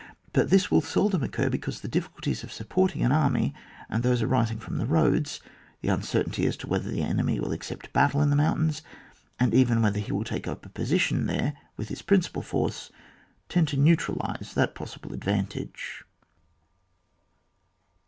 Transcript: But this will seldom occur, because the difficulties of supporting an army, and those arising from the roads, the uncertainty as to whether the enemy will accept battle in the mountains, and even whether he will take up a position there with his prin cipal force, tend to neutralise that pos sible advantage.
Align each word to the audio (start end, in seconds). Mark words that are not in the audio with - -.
But 0.33 0.49
this 0.49 0.71
will 0.71 0.81
seldom 0.81 1.21
occur, 1.21 1.47
because 1.51 1.79
the 1.81 1.87
difficulties 1.87 2.41
of 2.43 2.51
supporting 2.51 3.03
an 3.03 3.11
army, 3.11 3.53
and 3.87 4.01
those 4.01 4.23
arising 4.23 4.57
from 4.57 4.79
the 4.79 4.87
roads, 4.87 5.41
the 5.81 5.89
uncertainty 5.89 6.47
as 6.47 6.57
to 6.57 6.67
whether 6.67 6.89
the 6.89 7.03
enemy 7.03 7.39
will 7.39 7.51
accept 7.51 7.93
battle 7.93 8.19
in 8.23 8.31
the 8.31 8.35
mountains, 8.35 8.81
and 9.39 9.53
even 9.53 9.79
whether 9.83 9.99
he 9.99 10.11
will 10.11 10.23
take 10.23 10.47
up 10.47 10.65
a 10.65 10.69
position 10.69 11.27
there 11.27 11.53
with 11.77 11.89
his 11.89 12.01
prin 12.01 12.21
cipal 12.21 12.43
force, 12.43 12.91
tend 13.47 13.67
to 13.67 13.77
neutralise 13.77 14.53
that 14.55 14.73
pos 14.73 14.97
sible 14.97 15.13
advantage. 15.13 16.03